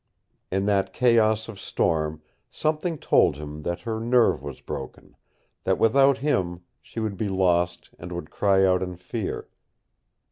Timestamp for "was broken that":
4.41-5.77